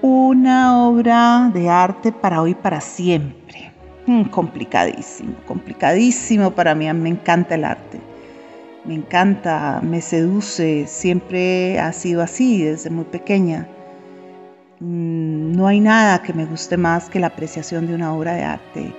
Una 0.00 0.86
obra 0.86 1.50
de 1.52 1.68
arte 1.68 2.12
para 2.12 2.40
hoy 2.40 2.54
para 2.54 2.80
siempre. 2.80 3.72
Mm, 4.06 4.24
complicadísimo, 4.24 5.34
complicadísimo 5.44 6.52
para 6.52 6.76
mí. 6.76 6.92
Me 6.92 7.08
encanta 7.08 7.56
el 7.56 7.64
arte. 7.64 7.98
Me 8.84 8.94
encanta, 8.94 9.80
me 9.82 10.00
seduce. 10.00 10.86
Siempre 10.86 11.80
ha 11.80 11.92
sido 11.92 12.22
así 12.22 12.62
desde 12.62 12.90
muy 12.90 13.06
pequeña. 13.06 13.66
Mm, 14.78 15.56
no 15.56 15.66
hay 15.66 15.80
nada 15.80 16.22
que 16.22 16.32
me 16.32 16.46
guste 16.46 16.76
más 16.76 17.10
que 17.10 17.18
la 17.18 17.26
apreciación 17.26 17.88
de 17.88 17.96
una 17.96 18.14
obra 18.14 18.34
de 18.34 18.44
arte. 18.44 18.94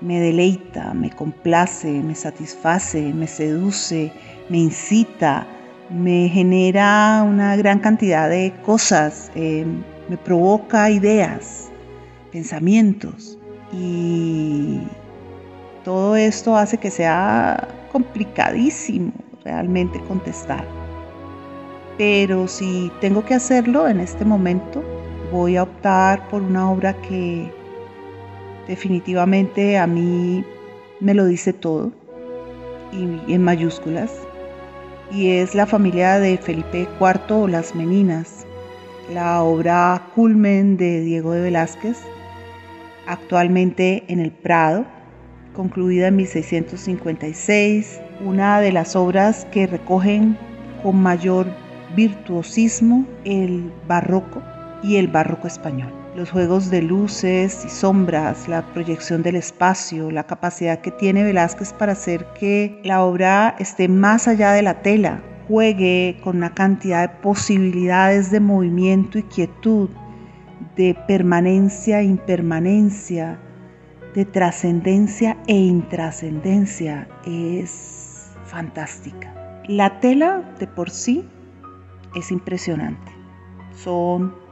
Me 0.00 0.18
deleita, 0.18 0.94
me 0.94 1.10
complace, 1.10 1.90
me 1.90 2.14
satisface, 2.14 3.12
me 3.12 3.26
seduce, 3.26 4.12
me 4.48 4.58
incita, 4.58 5.46
me 5.90 6.28
genera 6.28 7.22
una 7.26 7.56
gran 7.56 7.80
cantidad 7.80 8.28
de 8.28 8.54
cosas. 8.64 9.30
Eh, 9.34 9.66
me 10.08 10.16
provoca 10.16 10.90
ideas, 10.90 11.70
pensamientos 12.32 13.38
y 13.72 14.80
todo 15.84 16.16
esto 16.16 16.56
hace 16.56 16.78
que 16.78 16.90
sea 16.90 17.68
complicadísimo 17.92 19.12
realmente 19.44 20.00
contestar. 20.00 20.64
Pero 21.96 22.48
si 22.48 22.90
tengo 23.00 23.24
que 23.24 23.34
hacerlo 23.34 23.88
en 23.88 24.00
este 24.00 24.24
momento, 24.24 24.82
voy 25.30 25.56
a 25.56 25.64
optar 25.64 26.28
por 26.28 26.42
una 26.42 26.70
obra 26.70 26.94
que 26.94 27.52
definitivamente 28.70 29.76
a 29.76 29.86
mí 29.86 30.44
me 31.00 31.12
lo 31.12 31.26
dice 31.26 31.52
todo 31.52 31.92
y 32.92 33.34
en 33.34 33.42
mayúsculas 33.42 34.10
y 35.12 35.28
es 35.32 35.54
la 35.54 35.66
familia 35.66 36.18
de 36.18 36.38
Felipe 36.38 36.88
IV 37.00 37.34
o 37.34 37.48
las 37.48 37.74
Meninas 37.74 38.46
la 39.12 39.42
obra 39.42 40.10
Culmen 40.14 40.76
de 40.76 41.00
Diego 41.00 41.32
de 41.32 41.40
Velázquez, 41.40 41.98
actualmente 43.06 44.04
en 44.08 44.20
el 44.20 44.30
Prado, 44.30 44.86
concluida 45.54 46.08
en 46.08 46.16
1656, 46.16 48.00
una 48.24 48.60
de 48.60 48.72
las 48.72 48.94
obras 48.94 49.46
que 49.50 49.66
recogen 49.66 50.38
con 50.82 51.02
mayor 51.02 51.46
virtuosismo 51.96 53.04
el 53.24 53.72
barroco 53.88 54.42
y 54.82 54.96
el 54.96 55.08
barroco 55.08 55.48
español. 55.48 55.99
Los 56.20 56.32
juegos 56.32 56.68
de 56.68 56.82
luces 56.82 57.64
y 57.64 57.70
sombras, 57.70 58.46
la 58.46 58.74
proyección 58.74 59.22
del 59.22 59.36
espacio, 59.36 60.10
la 60.10 60.24
capacidad 60.24 60.82
que 60.82 60.90
tiene 60.90 61.24
Velázquez 61.24 61.72
para 61.72 61.92
hacer 61.92 62.26
que 62.38 62.78
la 62.84 63.04
obra 63.04 63.56
esté 63.58 63.88
más 63.88 64.28
allá 64.28 64.52
de 64.52 64.60
la 64.60 64.82
tela, 64.82 65.22
juegue 65.48 66.20
con 66.22 66.36
una 66.36 66.52
cantidad 66.52 67.08
de 67.08 67.16
posibilidades 67.22 68.30
de 68.30 68.38
movimiento 68.38 69.18
y 69.18 69.22
quietud, 69.22 69.88
de 70.76 70.94
permanencia 71.08 72.00
e 72.00 72.04
impermanencia, 72.04 73.40
de 74.14 74.26
trascendencia 74.26 75.38
e 75.46 75.56
intrascendencia, 75.56 77.08
es 77.24 78.32
fantástica. 78.44 79.62
La 79.68 80.00
tela 80.00 80.52
de 80.58 80.66
por 80.66 80.90
sí 80.90 81.26
es 82.14 82.30
impresionante. 82.30 83.10
Son 83.74 84.49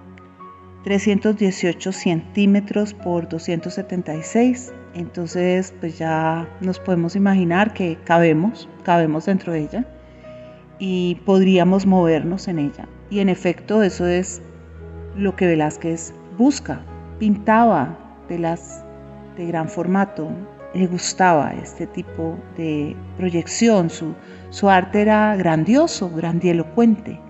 318 0.85 1.93
centímetros 1.93 2.95
por 2.95 3.29
276. 3.29 4.73
Entonces, 4.95 5.75
pues 5.81 5.99
ya 5.99 6.49
nos 6.61 6.79
podemos 6.81 7.17
imaginar 7.17 7.75
que 7.75 7.99
cabemos, 8.05 8.69
cabemos 8.85 9.27
dentro 9.27 9.53
de 9.53 9.61
ella 9.61 9.87
y 10.79 11.17
podríamos 11.27 11.87
movernos 11.87 12.49
en 12.49 12.59
ella. 12.59 12.89
Y 13.11 13.21
en 13.21 13.29
efecto 13.29 13.83
eso 13.83 14.07
es 14.07 14.43
lo 15.17 15.37
que 15.37 15.47
Velázquez 15.47 16.15
busca. 16.37 16.81
Pintaba 17.19 17.99
telas 18.29 18.85
de 19.37 19.47
gran 19.47 19.69
formato, 19.69 20.31
le 20.75 20.87
gustaba 20.87 21.53
este 21.53 21.87
tipo 21.87 22.37
de 22.57 22.95
proyección, 23.17 23.91
su, 23.91 24.15
su 24.51 24.69
arte 24.69 25.01
era 25.01 25.35
grandioso, 25.37 26.11
grandielocuente 26.11 27.21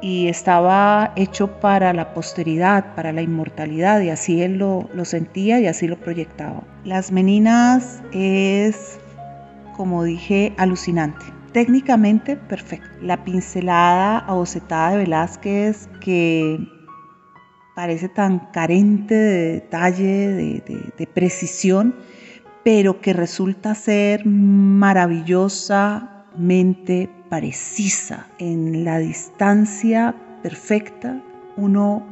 y 0.00 0.28
estaba 0.28 1.12
hecho 1.16 1.58
para 1.60 1.92
la 1.92 2.14
posteridad, 2.14 2.94
para 2.94 3.12
la 3.12 3.22
inmortalidad, 3.22 4.00
y 4.00 4.10
así 4.10 4.42
él 4.42 4.58
lo, 4.58 4.88
sentía 5.04 5.60
y 5.60 5.66
así 5.66 5.88
lo 5.88 5.96
proyectaba. 5.96 6.62
Las 6.84 7.10
Meninas 7.10 8.02
es, 8.12 8.98
como 9.76 10.04
dije, 10.04 10.52
alucinante 10.56 11.38
técnicamente 11.52 12.36
perfecto. 12.36 12.88
La 13.02 13.24
pincelada 13.24 14.18
abocetada 14.18 14.90
de 14.90 14.98
Velázquez 14.98 15.88
que 16.00 16.58
parece 17.74 18.08
tan 18.08 18.50
carente 18.52 19.14
de 19.14 19.52
detalle, 19.52 20.62
de, 20.96 21.06
precisión, 21.14 21.94
pero 22.64 23.00
que 23.00 23.12
resulta 23.12 23.74
ser 23.74 24.24
maravillosamente 24.26 27.10
precisa. 27.28 28.26
En 28.38 28.84
la 28.84 28.98
distancia 28.98 30.14
perfecta 30.42 31.22
uno 31.56 32.06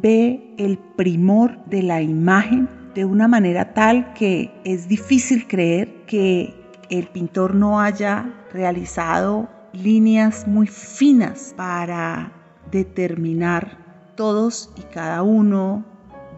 ve 0.00 0.54
el 0.58 0.78
primor 0.78 1.64
de 1.66 1.82
la 1.82 2.00
imagen 2.00 2.68
de 2.94 3.04
una 3.04 3.28
manera 3.28 3.72
tal 3.74 4.12
que 4.14 4.50
es 4.64 4.88
difícil 4.88 5.46
creer 5.46 6.04
que 6.06 6.54
el 6.90 7.06
pintor 7.08 7.54
no 7.54 7.80
haya 7.80 8.30
realizado 8.52 9.48
líneas 9.72 10.46
muy 10.46 10.66
finas 10.66 11.54
para 11.56 12.32
determinar 12.70 13.78
todos 14.14 14.70
y 14.76 14.82
cada 14.82 15.22
uno 15.22 15.84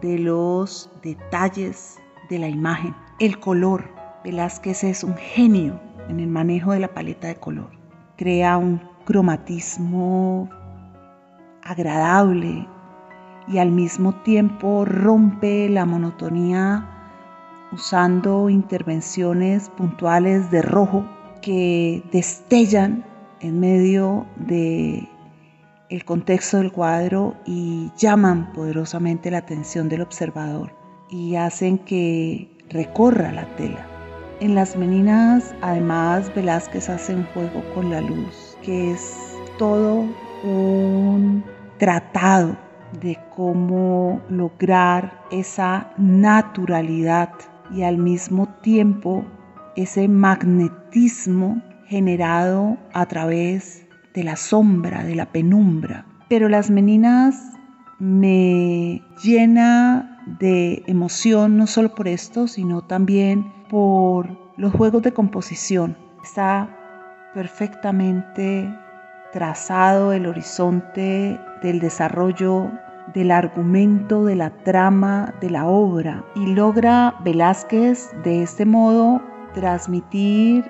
de 0.01 0.19
los 0.19 0.89
detalles 1.03 1.97
de 2.29 2.39
la 2.39 2.47
imagen. 2.47 2.95
El 3.19 3.39
color. 3.39 3.93
Velázquez 4.23 4.83
es 4.83 5.03
un 5.03 5.15
genio 5.17 5.79
en 6.09 6.19
el 6.19 6.27
manejo 6.27 6.71
de 6.71 6.79
la 6.79 6.93
paleta 6.93 7.27
de 7.27 7.35
color. 7.35 7.69
Crea 8.17 8.57
un 8.57 8.81
cromatismo 9.05 10.49
agradable 11.63 12.67
y 13.47 13.57
al 13.57 13.71
mismo 13.71 14.13
tiempo 14.23 14.85
rompe 14.85 15.69
la 15.69 15.85
monotonía 15.85 16.85
usando 17.71 18.49
intervenciones 18.49 19.69
puntuales 19.69 20.49
de 20.51 20.61
rojo 20.61 21.05
que 21.41 22.03
destellan 22.11 23.05
en 23.41 23.59
medio 23.59 24.25
de 24.37 25.09
el 25.89 26.05
contexto 26.05 26.57
del 26.57 26.71
cuadro 26.71 27.35
y 27.45 27.91
llaman 27.97 28.51
poderosamente 28.53 29.29
la 29.29 29.39
atención 29.39 29.89
del 29.89 30.01
observador 30.01 30.73
y 31.09 31.35
hacen 31.35 31.77
que 31.77 32.49
recorra 32.69 33.31
la 33.31 33.45
tela. 33.55 33.94
En 34.41 34.53
las 34.53 34.75
meninas, 34.75 35.55
además, 35.61 36.29
Velázquez 36.35 36.89
hace 36.89 37.15
un 37.15 37.23
juego 37.27 37.63
con 37.73 37.89
la 37.89 38.01
luz, 38.01 38.57
que 38.61 38.91
es 38.91 39.37
todo 39.57 40.05
un 40.43 41.41
tratado 41.77 42.57
de 43.01 43.17
cómo 43.33 44.21
lograr 44.29 45.21
esa 45.31 45.89
naturalidad 45.97 47.29
y 47.73 47.83
al 47.83 47.97
mismo 47.97 48.47
tiempo 48.61 49.23
ese 49.77 50.09
magnetismo 50.09 51.61
generado 51.87 52.77
a 52.93 53.05
través 53.05 53.87
de 54.13 54.25
la 54.25 54.35
sombra, 54.35 55.05
de 55.05 55.15
la 55.15 55.27
penumbra. 55.27 56.05
Pero 56.27 56.49
las 56.49 56.69
meninas 56.69 57.53
me 57.99 59.01
llena 59.23 60.14
de 60.25 60.83
emoción 60.87 61.57
no 61.57 61.67
solo 61.67 61.93
por 61.93 62.07
esto, 62.07 62.47
sino 62.47 62.81
también 62.81 63.53
por 63.69 64.29
los 64.57 64.73
juegos 64.73 65.01
de 65.03 65.13
composición. 65.13 65.97
Está 66.23 66.69
perfectamente 67.33 68.73
trazado 69.33 70.13
el 70.13 70.25
horizonte 70.25 71.39
del 71.61 71.79
desarrollo 71.79 72.71
del 73.13 73.31
argumento, 73.31 74.25
de 74.25 74.35
la 74.35 74.49
trama, 74.49 75.33
de 75.41 75.49
la 75.49 75.67
obra. 75.67 76.23
Y 76.35 76.47
logra 76.47 77.15
Velázquez 77.23 78.11
de 78.23 78.43
este 78.43 78.65
modo 78.65 79.21
transmitir 79.53 80.65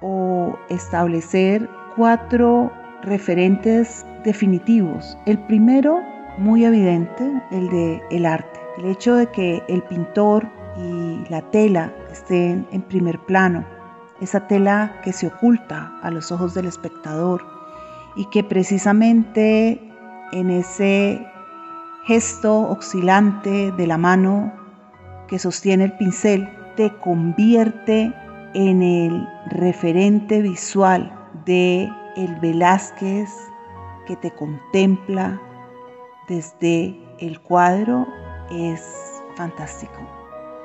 o 0.00 0.56
establecer 0.70 1.68
cuatro 1.96 2.72
referentes 3.02 4.06
definitivos. 4.24 5.18
El 5.26 5.38
primero, 5.46 6.00
muy 6.38 6.64
evidente, 6.64 7.24
el 7.50 7.68
de 7.68 8.00
el 8.10 8.26
arte. 8.26 8.61
El 8.78 8.86
hecho 8.86 9.16
de 9.16 9.26
que 9.28 9.62
el 9.68 9.82
pintor 9.82 10.48
y 10.78 11.28
la 11.28 11.42
tela 11.50 11.92
estén 12.10 12.66
en 12.72 12.82
primer 12.82 13.18
plano, 13.20 13.64
esa 14.20 14.46
tela 14.46 15.00
que 15.02 15.12
se 15.12 15.26
oculta 15.26 15.92
a 16.02 16.10
los 16.10 16.32
ojos 16.32 16.54
del 16.54 16.66
espectador 16.66 17.44
y 18.16 18.24
que 18.26 18.42
precisamente 18.42 19.80
en 20.32 20.50
ese 20.50 21.26
gesto 22.04 22.68
oscilante 22.68 23.72
de 23.72 23.86
la 23.86 23.98
mano 23.98 24.52
que 25.28 25.38
sostiene 25.38 25.84
el 25.84 25.96
pincel 25.96 26.48
te 26.76 26.90
convierte 26.98 28.12
en 28.54 28.82
el 28.82 29.28
referente 29.50 30.40
visual 30.40 31.12
de 31.44 31.90
el 32.16 32.34
Velázquez 32.40 33.30
que 34.06 34.16
te 34.16 34.30
contempla 34.30 35.40
desde 36.28 36.98
el 37.18 37.40
cuadro 37.40 38.06
es 38.52 38.82
fantástico. 39.36 39.98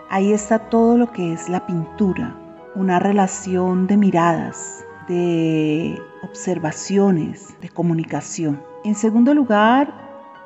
Ahí 0.10 0.32
está 0.32 0.60
todo 0.70 0.98
lo 0.98 1.12
que 1.12 1.34
es 1.34 1.50
la 1.50 1.66
pintura, 1.66 2.36
una 2.76 3.00
relación 3.00 3.88
de 3.88 3.98
miradas, 3.98 4.86
de 5.08 6.02
observaciones, 6.24 7.56
de 7.62 7.70
comunicación. 7.70 8.62
En 8.84 8.96
segundo 8.96 9.34
lugar, 9.34 9.94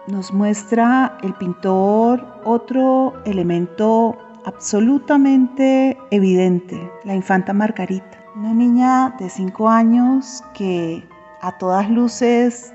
nos 0.07 0.33
muestra 0.33 1.17
el 1.21 1.33
pintor 1.35 2.25
otro 2.43 3.13
elemento 3.25 4.17
absolutamente 4.45 5.97
evidente, 6.09 6.91
la 7.03 7.13
infanta 7.13 7.53
Margarita, 7.53 8.17
una 8.35 8.53
niña 8.53 9.15
de 9.19 9.29
5 9.29 9.69
años 9.69 10.43
que 10.53 11.07
a 11.41 11.57
todas 11.57 11.89
luces 11.89 12.73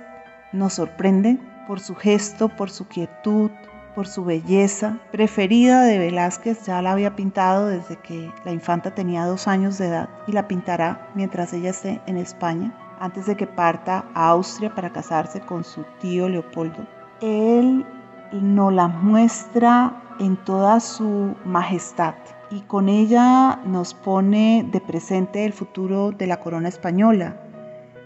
nos 0.53 0.75
sorprende 0.75 1.39
por 1.67 1.81
su 1.81 1.95
gesto, 1.97 2.49
por 2.49 2.71
su 2.71 2.87
quietud, 2.87 3.51
por 3.97 4.07
su 4.07 4.27
belleza, 4.27 4.99
preferida 5.11 5.83
de 5.83 5.99
Velázquez, 5.99 6.67
ya 6.67 6.83
la 6.83 6.93
había 6.93 7.17
pintado 7.17 7.67
desde 7.67 7.97
que 7.97 8.31
la 8.45 8.53
infanta 8.53 8.95
tenía 8.95 9.25
dos 9.25 9.49
años 9.49 9.79
de 9.79 9.87
edad 9.87 10.11
y 10.27 10.33
la 10.33 10.47
pintará 10.47 11.09
mientras 11.15 11.55
ella 11.55 11.71
esté 11.71 12.03
en 12.07 12.19
España, 12.19 12.79
antes 13.01 13.25
de 13.25 13.37
que 13.37 13.47
parta 13.47 14.05
a 14.13 14.29
Austria 14.29 14.75
para 14.75 14.93
casarse 14.93 15.41
con 15.41 15.65
su 15.65 15.83
tío 15.99 16.29
Leopoldo. 16.29 16.87
Él 17.23 17.87
nos 18.33 18.71
la 18.71 18.87
muestra 18.87 20.03
en 20.21 20.37
toda 20.45 20.79
su 20.81 21.35
majestad 21.47 22.15
y 22.51 22.61
con 22.61 22.91
ella 22.91 23.61
nos 23.65 23.95
pone 23.95 24.69
de 24.71 24.81
presente 24.83 25.47
el 25.47 25.55
futuro 25.55 26.13
de 26.13 26.27
la 26.27 26.39
corona 26.39 26.69
española. 26.69 27.41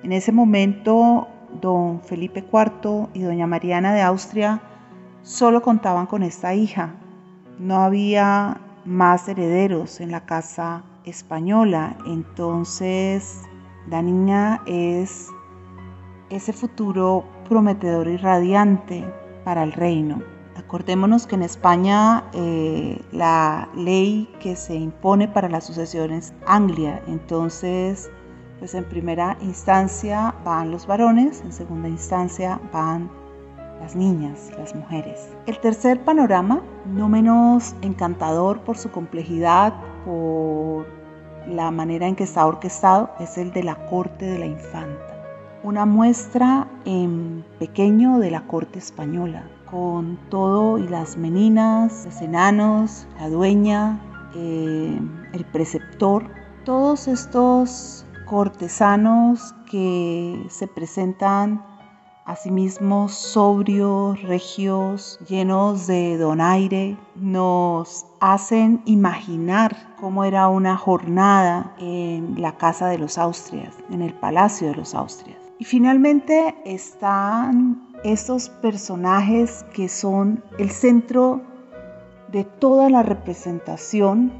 En 0.04 0.12
ese 0.12 0.31
momento, 0.31 1.26
don 1.60 2.00
Felipe 2.00 2.44
IV 2.52 3.08
y 3.12 3.22
doña 3.22 3.48
Mariana 3.48 3.92
de 3.92 4.02
Austria 4.02 4.62
solo 5.22 5.62
contaban 5.62 6.06
con 6.06 6.22
esta 6.22 6.55
hija. 6.55 6.94
No 7.58 7.82
había 7.82 8.61
más 8.84 9.28
herederos 9.28 10.00
en 10.00 10.11
la 10.11 10.25
casa 10.25 10.82
española. 11.05 11.96
Entonces, 12.06 13.43
la 13.88 14.02
niña 14.02 14.62
es 14.67 15.28
ese 16.31 16.52
futuro 16.52 17.25
prometedor 17.49 18.08
y 18.08 18.17
radiante 18.17 19.05
para 19.44 19.62
el 19.62 19.72
reino. 19.72 20.22
Acordémonos 20.56 21.26
que 21.26 21.34
en 21.37 21.43
España 21.43 22.25
eh, 22.32 23.00
la 23.12 23.69
ley 23.75 24.32
que 24.40 24.55
se 24.56 24.75
impone 24.75 25.26
para 25.26 25.49
la 25.49 25.61
sucesión 25.61 26.12
es 26.12 26.32
Anglia, 26.46 27.02
entonces 27.06 28.11
pues 28.58 28.75
en 28.75 28.84
primera 28.84 29.38
instancia 29.40 30.34
van 30.44 30.70
los 30.70 30.87
varones, 30.87 31.40
en 31.40 31.52
segunda 31.52 31.88
instancia 31.88 32.61
van 32.73 33.11
las 33.81 33.97
niñas, 33.97 34.50
las 34.59 34.75
mujeres. 34.75 35.29
El 35.47 35.59
tercer 35.59 36.05
panorama, 36.05 36.62
no 36.87 37.09
menos 37.09 37.75
encantador 37.82 38.61
por 38.61 38.77
su 38.77 38.91
complejidad, 38.91 39.73
por 40.05 40.87
la 41.49 41.71
manera 41.71 42.06
en 42.06 42.15
que 42.15 42.25
está 42.25 42.47
orquestado, 42.47 43.11
es 43.19 43.38
el 43.38 43.53
de 43.53 43.62
la 43.62 43.87
corte 43.87 44.27
de 44.27 44.38
la 44.38 44.47
infanta. 44.47 45.17
Una 45.62 45.87
muestra 45.87 46.69
en 46.85 47.44
pequeño 47.59 48.19
de 48.19 48.31
la 48.31 48.47
corte 48.47 48.79
española, 48.79 49.44
con 49.71 50.19
todo 50.29 50.79
y 50.79 50.87
las 50.88 51.17
meninas, 51.17 52.05
los 52.05 52.21
enanos, 52.23 53.06
la 53.19 53.29
dueña, 53.29 54.00
eh, 54.35 55.00
el 55.33 55.44
preceptor, 55.47 56.25
todos 56.65 57.09
estos 57.09 58.06
cortesanos 58.26 59.55
que 59.71 60.47
se 60.49 60.67
presentan 60.67 61.65
asimismo 62.31 63.09
sobrios, 63.09 64.23
regios, 64.23 65.19
llenos 65.29 65.88
de 65.88 66.17
donaire, 66.17 66.97
nos 67.17 68.06
hacen 68.21 68.82
imaginar 68.85 69.97
cómo 70.00 70.23
era 70.23 70.47
una 70.47 70.77
jornada 70.77 71.75
en 71.79 72.41
la 72.41 72.56
casa 72.56 72.87
de 72.87 72.99
los 72.99 73.19
Austrias, 73.19 73.75
en 73.91 74.03
el 74.03 74.15
palacio 74.15 74.69
de 74.69 74.77
los 74.77 74.94
Austrias. 74.94 75.38
Y 75.59 75.65
finalmente 75.65 76.55
están 76.65 77.88
estos 78.05 78.49
personajes 78.49 79.65
que 79.75 79.88
son 79.88 80.43
el 80.59 80.71
centro 80.71 81.41
de 82.29 82.44
toda 82.44 82.91
la 82.91 83.03
representación, 83.03 84.33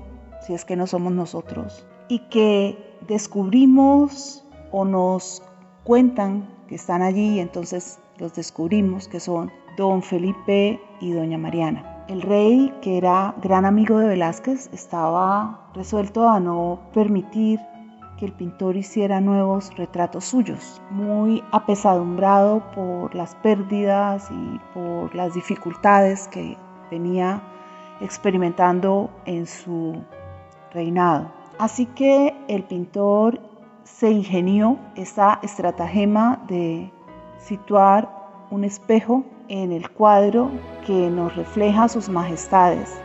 si 0.47 0.55
es 0.55 0.65
que 0.65 0.77
no 0.77 0.87
somos 0.87 1.13
nosotros, 1.13 1.85
y 2.09 2.21
que 2.31 2.97
descubrimos 3.09 4.45
o 4.71 4.85
nos 4.85 5.43
cuentan 5.85 6.49
que 6.69 6.75
están 6.77 7.03
allí 7.03 7.37
y 7.37 7.41
entonces 7.41 7.99
los 8.19 8.35
descubrimos 8.35 9.09
que 9.09 9.21
son 9.21 9.51
don 9.77 10.03
Felipe 10.03 10.81
y 11.01 11.13
doña 11.13 11.39
Mariana. 11.39 12.05
El 12.09 12.23
rey, 12.23 12.73
que 12.83 12.99
era 12.99 13.35
gran 13.43 13.65
amigo 13.65 13.99
de 13.99 14.09
Velázquez, 14.09 14.69
estaba 14.73 15.71
resuelto 15.75 16.29
a 16.29 16.41
no 16.41 16.81
permitir 16.93 17.61
que 18.19 18.27
el 18.27 18.33
pintor 18.33 18.77
hiciera 18.77 19.21
nuevos 19.21 19.75
retratos 19.77 20.27
suyos, 20.27 20.83
muy 20.91 21.43
apesadumbrado 21.53 22.63
por 22.75 23.15
las 23.15 23.35
pérdidas 23.37 24.29
y 24.31 24.61
por 24.75 25.15
las 25.15 25.33
dificultades 25.35 26.29
que 26.29 26.57
venía 26.91 27.41
experimentando 28.01 29.09
en 29.25 29.47
su 29.47 30.03
reinado. 30.73 31.33
Así 31.59 31.87
que 31.87 32.35
el 32.49 32.65
pintor 32.65 33.41
se 33.85 34.11
ingenió 34.11 34.79
esta 34.97 35.39
estratagema 35.43 36.43
de 36.49 36.93
situar 37.39 38.09
un 38.51 38.65
espejo 38.65 39.25
en 39.49 39.73
el 39.73 39.91
cuadro 39.91 40.51
que 40.87 41.11
nos 41.11 41.35
refleja 41.37 41.89
sus 41.89 42.09
majestades 42.09 43.01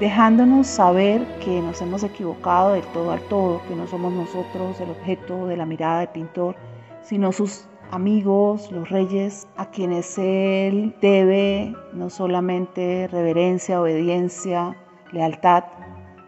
dejándonos 0.00 0.66
saber 0.66 1.24
que 1.38 1.60
nos 1.60 1.80
hemos 1.80 2.02
equivocado 2.02 2.72
del 2.72 2.84
todo 2.86 3.12
al 3.12 3.20
todo, 3.22 3.62
que 3.68 3.76
no 3.76 3.86
somos 3.86 4.12
nosotros 4.12 4.80
el 4.80 4.90
objeto 4.90 5.46
de 5.46 5.56
la 5.56 5.66
mirada 5.66 6.00
del 6.00 6.08
pintor, 6.08 6.56
sino 7.02 7.32
sus 7.32 7.68
amigos, 7.90 8.70
los 8.72 8.88
reyes, 8.88 9.46
a 9.56 9.70
quienes 9.70 10.18
él 10.18 10.94
debe 11.00 11.74
no 11.92 12.10
solamente 12.10 13.08
reverencia, 13.08 13.80
obediencia, 13.80 14.76
lealtad, 15.12 15.64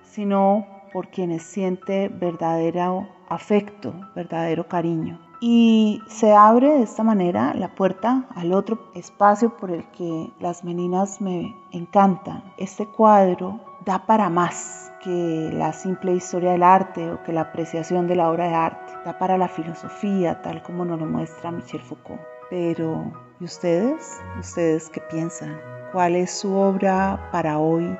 sino 0.02 0.66
por 0.92 1.08
quienes 1.08 1.42
siente 1.42 2.08
verdadero 2.08 3.08
afecto, 3.28 3.94
verdadero 4.14 4.66
cariño. 4.68 5.18
Y 5.40 6.00
se 6.08 6.32
abre 6.34 6.68
de 6.70 6.82
esta 6.82 7.02
manera 7.02 7.52
la 7.54 7.74
puerta 7.74 8.24
al 8.34 8.52
otro 8.54 8.78
espacio 8.94 9.56
por 9.56 9.70
el 9.70 9.84
que 9.90 10.30
las 10.40 10.64
meninas 10.64 11.20
me 11.20 11.54
encantan. 11.72 12.42
Este 12.56 12.86
cuadro 12.86 13.60
da 13.84 14.06
para 14.06 14.30
más 14.30 14.90
que 15.02 15.50
la 15.52 15.72
simple 15.72 16.14
historia 16.14 16.52
del 16.52 16.62
arte 16.62 17.12
o 17.12 17.22
que 17.22 17.32
la 17.32 17.42
apreciación 17.42 18.08
de 18.08 18.16
la 18.16 18.30
obra 18.30 18.48
de 18.48 18.54
arte. 18.54 18.92
Da 19.04 19.18
para 19.18 19.36
la 19.36 19.48
filosofía, 19.48 20.40
tal 20.42 20.62
como 20.62 20.84
nos 20.84 20.98
lo 20.98 21.06
muestra 21.06 21.50
Michel 21.50 21.80
Foucault. 21.82 22.20
Pero, 22.48 23.12
¿y 23.38 23.44
ustedes? 23.44 24.20
¿Ustedes 24.40 24.88
qué 24.90 25.00
piensan? 25.02 25.60
¿Cuál 25.92 26.16
es 26.16 26.30
su 26.30 26.54
obra 26.54 27.28
para 27.30 27.58
hoy, 27.58 27.96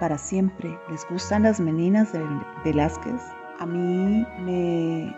para 0.00 0.18
siempre? 0.18 0.78
¿Les 0.90 1.08
gustan 1.08 1.44
las 1.44 1.60
meninas 1.60 2.12
de 2.12 2.22
Velázquez? 2.64 3.22
A 3.58 3.66
mí 3.66 4.26
me 4.40 5.14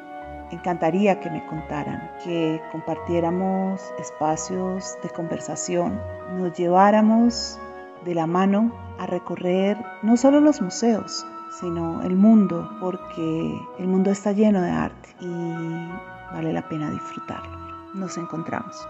encantaría 0.51 1.21
que 1.21 1.31
me 1.31 1.45
contaran, 1.47 2.11
que 2.25 2.61
compartiéramos 2.73 3.81
espacios 3.99 4.97
de 5.03 5.11
conversación, 5.11 6.01
nos 6.37 6.53
lleváramos 6.57 7.59
de 8.05 8.15
la 8.15 8.27
mano 8.27 8.73
a 8.99 9.07
recorrer 9.07 9.77
no 10.03 10.17
solo 10.17 10.41
los 10.41 10.61
museos, 10.61 11.27
sino 11.61 12.03
el 12.03 12.17
mundo, 12.17 12.69
porque 12.81 13.61
el 13.79 13.87
mundo 13.87 14.11
está 14.11 14.33
lleno 14.33 14.61
de 14.63 14.71
arte 14.71 15.09
y 15.21 15.89
vale 16.33 16.53
la 16.53 16.69
pena 16.69 16.91
disfrutarlo. 16.91 17.57
Nos 17.95 18.19
encontramos. 18.19 18.87